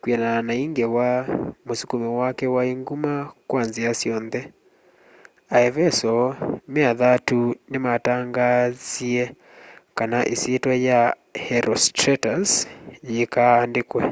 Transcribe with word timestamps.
kwianana 0.00 0.40
na 0.46 0.54
i 0.62 0.64
ngewa 0.70 1.10
musukumo 1.66 2.08
wake 2.22 2.44
wai 2.54 2.72
nguma 2.80 3.14
kwa 3.48 3.60
nzia 3.68 3.92
syonthe 4.00 4.40
aeveso 5.56 6.14
me 6.72 6.80
athatu 6.92 7.40
ni 7.70 7.78
matangaanzie 7.86 9.24
kana 9.96 10.18
isyitwa 10.34 10.74
ya 10.88 11.00
herostratus 11.46 12.50
yiikaa 13.08 13.54
andikwe 13.62 14.02